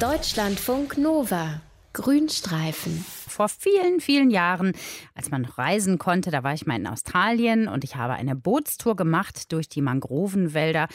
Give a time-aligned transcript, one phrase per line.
[0.00, 1.60] Deutschlandfunk Nova.
[1.92, 3.04] Grünstreifen.
[3.28, 4.72] Vor vielen, vielen Jahren,
[5.14, 8.34] als man noch reisen konnte, da war ich mal in Australien und ich habe eine
[8.34, 10.88] Bootstour gemacht durch die Mangrovenwälder.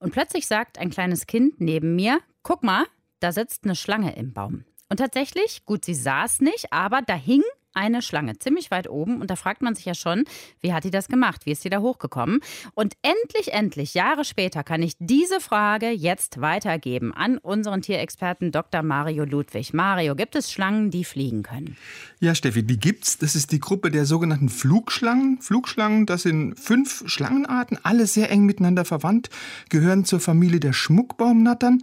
[0.00, 2.84] Und plötzlich sagt ein kleines Kind neben mir: Guck mal,
[3.20, 4.64] da sitzt eine Schlange im Baum.
[4.88, 7.44] Und tatsächlich, gut, sie saß nicht, aber da hing
[7.74, 10.24] eine Schlange ziemlich weit oben und da fragt man sich ja schon,
[10.60, 11.46] wie hat die das gemacht?
[11.46, 12.40] Wie ist sie da hochgekommen?
[12.74, 18.82] Und endlich, endlich, Jahre später kann ich diese Frage jetzt weitergeben an unseren Tierexperten Dr.
[18.82, 19.74] Mario Ludwig.
[19.74, 21.76] Mario, gibt es Schlangen, die fliegen können?
[22.20, 23.18] Ja, Steffi, die gibt's.
[23.18, 25.40] Das ist die Gruppe der sogenannten Flugschlangen.
[25.40, 29.30] Flugschlangen, das sind fünf Schlangenarten, alle sehr eng miteinander verwandt,
[29.68, 31.82] gehören zur Familie der Schmuckbaumnattern.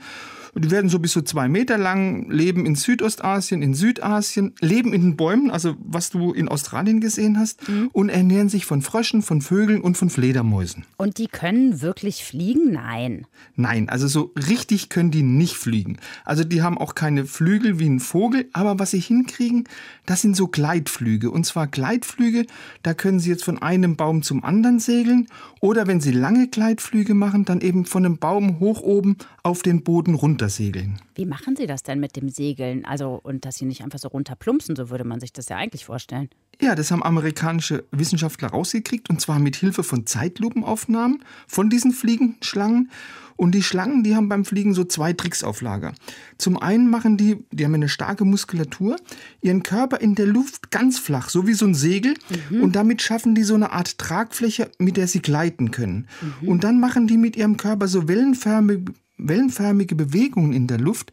[0.58, 5.02] Die werden so bis zu zwei Meter lang, leben in Südostasien, in Südasien, leben in
[5.02, 7.90] den Bäumen, also was du in Australien gesehen hast, mhm.
[7.92, 10.86] und ernähren sich von Fröschen, von Vögeln und von Fledermäusen.
[10.98, 12.72] Und die können wirklich fliegen?
[12.72, 13.28] Nein.
[13.58, 15.98] Nein, also so richtig können die nicht fliegen.
[16.24, 19.68] Also die haben auch keine Flügel wie ein Vogel, aber was sie hinkriegen,
[20.06, 21.32] das sind so Gleitflüge.
[21.32, 22.46] Und zwar Gleitflüge,
[22.82, 25.28] da können sie jetzt von einem Baum zum anderen segeln
[25.60, 29.84] oder wenn sie lange Gleitflüge machen, dann eben von einem Baum hoch oben auf den
[29.84, 31.00] Boden runter runtersegeln.
[31.16, 32.86] Wie machen Sie das denn mit dem Segeln?
[32.86, 35.86] Also, und dass Sie nicht einfach so runterplumpsen, so würde man sich das ja eigentlich
[35.86, 36.30] vorstellen.
[36.62, 42.42] Ja, das haben amerikanische Wissenschaftler rausgekriegt und zwar mit Hilfe von Zeitlupenaufnahmen von diesen fliegenden
[42.42, 42.92] Schlangen.
[43.38, 45.94] Und die Schlangen, die haben beim Fliegen so zwei Tricks auf Lager.
[46.38, 48.96] Zum einen machen die, die haben eine starke Muskulatur,
[49.42, 52.14] ihren Körper in der Luft ganz flach, so wie so ein Segel.
[52.50, 52.64] Mhm.
[52.64, 56.08] Und damit schaffen die so eine Art Tragfläche, mit der sie gleiten können.
[56.42, 56.48] Mhm.
[56.48, 61.12] Und dann machen die mit ihrem Körper so wellenförmige wellenförmige Bewegungen in der Luft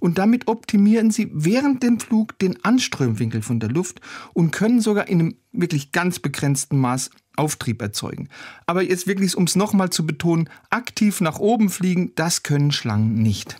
[0.00, 4.00] und damit optimieren sie während dem Flug den Anströmwinkel von der Luft
[4.32, 8.28] und können sogar in einem wirklich ganz begrenzten Maß Auftrieb erzeugen.
[8.66, 13.14] Aber jetzt wirklich, um es nochmal zu betonen, aktiv nach oben fliegen, das können Schlangen
[13.14, 13.56] nicht.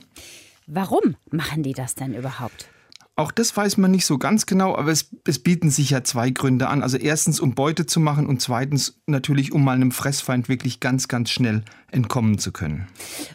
[0.67, 2.69] Warum machen die das denn überhaupt?
[3.17, 6.31] Auch das weiß man nicht so ganz genau, aber es, es, bieten sich ja zwei
[6.31, 6.83] Gründe an.
[6.83, 11.07] Also erstens, um Beute zu machen und zweitens natürlich, um mal einem Fressfeind wirklich ganz,
[11.07, 12.89] ganz schnell entkommen zu können.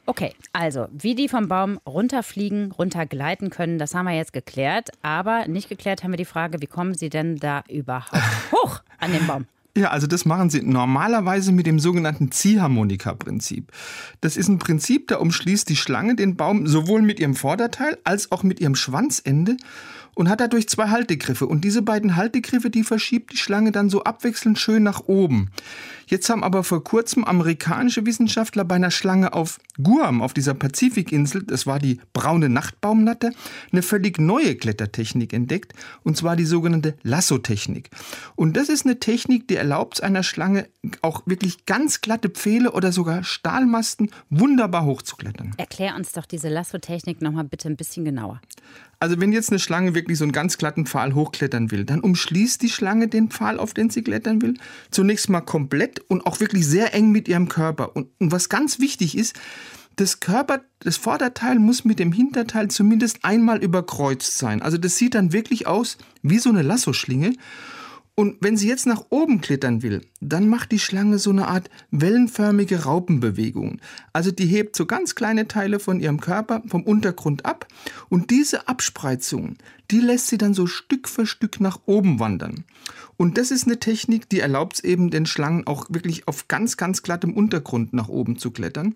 [0.05, 4.89] Okay, also wie die vom Baum runterfliegen, runtergleiten können, das haben wir jetzt geklärt.
[5.01, 8.11] Aber nicht geklärt haben wir die Frage, wie kommen sie denn da überhaupt
[8.51, 9.45] hoch an den Baum?
[9.77, 13.71] Ja, also das machen sie normalerweise mit dem sogenannten Ziehharmonika-Prinzip.
[14.19, 18.31] Das ist ein Prinzip, da umschließt die Schlange den Baum sowohl mit ihrem Vorderteil als
[18.31, 19.57] auch mit ihrem Schwanzende
[20.15, 21.45] und hat dadurch zwei Haltegriffe.
[21.45, 25.51] Und diese beiden Haltegriffe, die verschiebt die Schlange dann so abwechselnd schön nach oben.
[26.07, 31.43] Jetzt haben aber vor kurzem amerikanische Wissenschaftler bei einer Schlange auf Guam, auf dieser Pazifikinsel,
[31.43, 33.31] das war die braune Nachtbaumnatte,
[33.71, 35.73] eine völlig neue Klettertechnik entdeckt,
[36.03, 37.89] und zwar die sogenannte Lasso-Technik.
[38.35, 40.67] Und das ist eine Technik, die erlaubt einer Schlange
[41.01, 45.53] auch wirklich ganz glatte Pfähle oder sogar Stahlmasten wunderbar hochzuklettern.
[45.57, 48.41] Erklär uns doch diese Lasso-Technik nochmal bitte ein bisschen genauer.
[49.01, 52.61] Also wenn jetzt eine Schlange wirklich so einen ganz glatten Pfahl hochklettern will, dann umschließt
[52.61, 54.55] die Schlange den Pfahl, auf den sie klettern will,
[54.91, 57.95] zunächst mal komplett und auch wirklich sehr eng mit ihrem Körper.
[57.95, 59.39] Und, und was ganz wichtig ist,
[59.99, 64.61] das Körper, das Vorderteil muss mit dem Hinterteil zumindest einmal überkreuzt sein.
[64.61, 67.33] Also das sieht dann wirklich aus wie so eine Lassoschlinge.
[68.15, 71.69] Und wenn sie jetzt nach oben klettern will, dann macht die Schlange so eine Art
[71.91, 73.79] wellenförmige Raupenbewegung.
[74.13, 77.67] Also die hebt so ganz kleine Teile von ihrem Körper vom Untergrund ab
[78.09, 79.55] und diese Abspreizung,
[79.91, 82.63] die lässt sie dann so Stück für Stück nach oben wandern.
[83.17, 86.77] Und das ist eine Technik, die erlaubt es eben den Schlangen auch wirklich auf ganz,
[86.77, 88.95] ganz glattem Untergrund nach oben zu klettern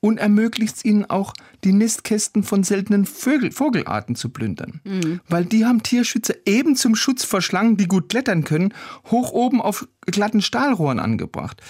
[0.00, 1.32] und ermöglicht es ihnen auch,
[1.64, 4.82] die Nistkästen von seltenen Vögel, Vogelarten zu plündern.
[4.84, 5.20] Mhm.
[5.28, 8.74] Weil die haben Tierschützer eben zum Schutz vor Schlangen, die gut klettern können,
[9.10, 11.62] hoch oben auf glatten Stahlrohren angebracht.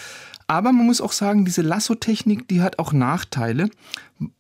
[0.47, 3.71] Aber man muss auch sagen, diese Lasso-Technik, die hat auch Nachteile,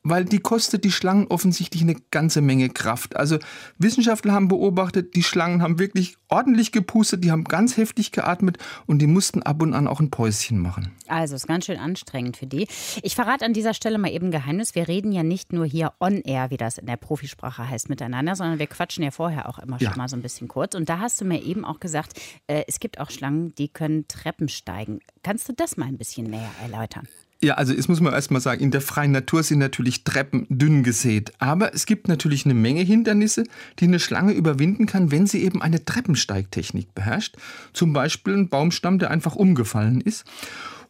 [0.03, 3.17] weil die kostet die Schlangen offensichtlich eine ganze Menge Kraft.
[3.17, 3.39] Also
[3.79, 9.01] Wissenschaftler haben beobachtet, die Schlangen haben wirklich ordentlich gepustet, die haben ganz heftig geatmet und
[9.01, 10.93] die mussten ab und an auch ein Päuschen machen.
[11.09, 12.67] Also ist ganz schön anstrengend für die.
[13.03, 14.75] Ich verrate an dieser Stelle mal eben ein Geheimnis.
[14.75, 18.35] Wir reden ja nicht nur hier on air, wie das in der Profisprache heißt, miteinander,
[18.37, 19.91] sondern wir quatschen ja vorher auch immer ja.
[19.91, 20.75] schon mal so ein bisschen kurz.
[20.75, 24.09] Und da hast du mir eben auch gesagt, äh, es gibt auch Schlangen, die können
[24.09, 25.01] Treppen steigen.
[25.23, 27.07] Kannst du das mal ein bisschen näher erläutern?
[27.45, 30.83] Ja, also es muss man erstmal sagen, in der freien Natur sind natürlich Treppen dünn
[30.83, 31.31] gesät.
[31.41, 33.45] Aber es gibt natürlich eine Menge Hindernisse,
[33.79, 37.37] die eine Schlange überwinden kann, wenn sie eben eine Treppensteigtechnik beherrscht.
[37.75, 40.25] Zum Beispiel ein Baumstamm, der einfach umgefallen ist.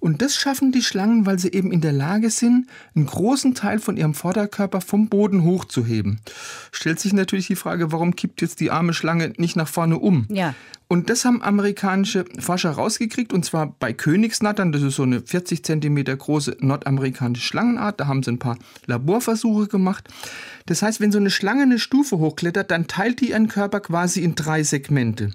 [0.04, 3.78] Und das schaffen die Schlangen, weil sie eben in der Lage sind, einen großen Teil
[3.78, 6.20] von ihrem Vorderkörper vom Boden hochzuheben.
[6.72, 10.26] Stellt sich natürlich die Frage, warum kippt jetzt die arme Schlange nicht nach vorne um?
[10.28, 10.54] Ja.
[10.88, 14.72] Und das haben amerikanische Forscher rausgekriegt, und zwar bei Königsnattern.
[14.72, 17.98] Das ist so eine 40 Zentimeter große nordamerikanische Schlangenart.
[17.98, 20.06] Da haben sie ein paar Laborversuche gemacht.
[20.66, 24.20] Das heißt, wenn so eine Schlange eine Stufe hochklettert, dann teilt die ihren Körper quasi
[24.20, 25.30] in drei Segmente.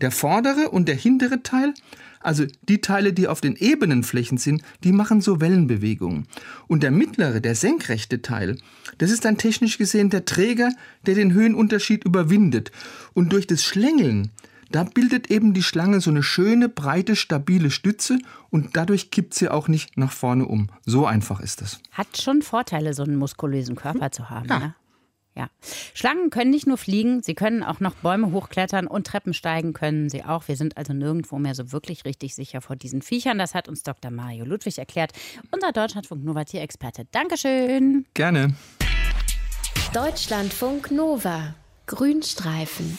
[0.00, 1.74] Der vordere und der hintere Teil,
[2.20, 6.26] also die Teile, die auf den ebenen Flächen sind, die machen so Wellenbewegungen.
[6.66, 8.56] Und der mittlere, der senkrechte Teil,
[8.98, 10.70] das ist dann technisch gesehen der Träger,
[11.06, 12.72] der den Höhenunterschied überwindet.
[13.12, 14.30] Und durch das Schlängeln,
[14.70, 18.18] da bildet eben die Schlange so eine schöne, breite, stabile Stütze
[18.50, 20.68] und dadurch kippt sie auch nicht nach vorne um.
[20.86, 21.78] So einfach ist das.
[21.92, 24.48] Hat schon Vorteile, so einen muskulösen Körper zu haben.
[24.48, 24.58] Ja.
[24.58, 24.74] Ne?
[25.36, 25.48] Ja.
[25.94, 30.08] Schlangen können nicht nur fliegen, sie können auch noch Bäume hochklettern und Treppen steigen können
[30.08, 30.46] sie auch.
[30.46, 33.38] Wir sind also nirgendwo mehr so wirklich richtig sicher vor diesen Viechern.
[33.38, 34.10] Das hat uns Dr.
[34.12, 35.12] Mario Ludwig erklärt,
[35.50, 37.06] unser Deutschlandfunk Nova Tierexperte.
[37.10, 38.06] Dankeschön.
[38.14, 38.54] Gerne.
[39.92, 41.54] Deutschlandfunk Nova.
[41.86, 42.98] Grünstreifen.